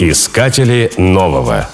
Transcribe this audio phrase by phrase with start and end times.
[0.00, 1.68] Искатели нового.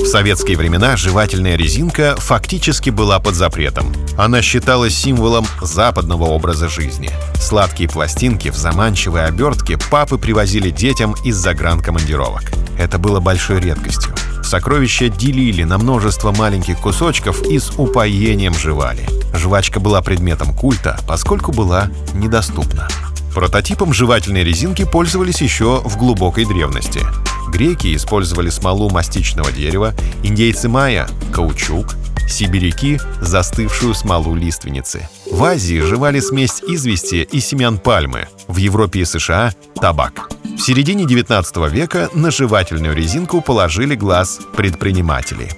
[0.00, 3.92] В советские времена жевательная резинка фактически была под запретом.
[4.18, 7.10] Она считалась символом западного образа жизни.
[7.36, 12.42] Сладкие пластинки в заманчивой обертке папы привозили детям из загранкомандировок.
[12.80, 14.12] Это было большой редкостью.
[14.42, 19.08] Сокровища делили на множество маленьких кусочков и с упоением жевали.
[19.32, 22.88] Жвачка была предметом культа, поскольку была недоступна.
[23.34, 27.00] Прототипом жевательной резинки пользовались еще в глубокой древности.
[27.48, 31.96] Греки использовали смолу мастичного дерева, индейцы майя— каучук,
[32.28, 35.08] сибиряки— застывшую смолу лиственницы.
[35.28, 40.30] В Азии жевали смесь извести и семян пальмы, в Европе и США— табак.
[40.56, 45.50] В середине 19 века на жевательную резинку положили глаз предприниматели.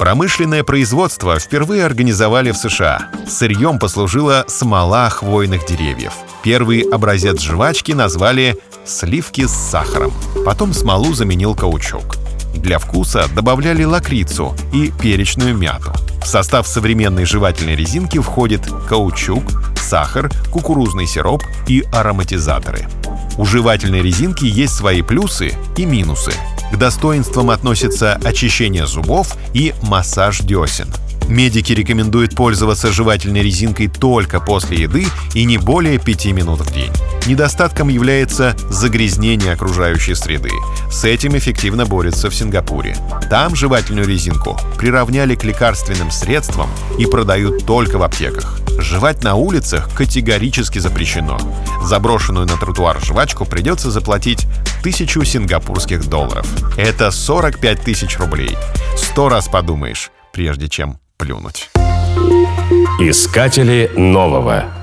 [0.00, 3.10] Промышленное производство впервые организовали в США.
[3.28, 10.12] Сырьем послужила смола хвойных деревьев— Первый образец жвачки назвали «сливки с сахаром».
[10.46, 12.16] Потом смолу заменил каучук.
[12.54, 15.92] Для вкуса добавляли лакрицу и перечную мяту.
[16.22, 19.42] В состав современной жевательной резинки входит каучук,
[19.76, 22.88] сахар, кукурузный сироп и ароматизаторы.
[23.36, 26.32] У жевательной резинки есть свои плюсы и минусы.
[26.72, 30.88] К достоинствам относятся очищение зубов и массаж десен–
[31.30, 36.90] Медики рекомендуют пользоваться жевательной резинкой только после еды и не более 5 минут в день.
[37.26, 40.50] Недостатком является загрязнение окружающей среды.
[40.90, 42.96] С этим эффективно борются в Сингапуре.
[43.30, 48.58] Там жевательную резинку приравняли к лекарственным средствам и продают только в аптеках.
[48.80, 51.38] Жевать на улицах категорически запрещено.
[51.82, 54.46] Заброшенную на тротуар жвачку придется заплатить
[54.82, 56.46] тысячу сингапурских долларов.
[56.78, 58.56] Это 45 тысяч рублей.
[58.96, 61.70] Сто раз подумаешь, прежде чем плюнуть.
[62.98, 64.79] Искатели нового.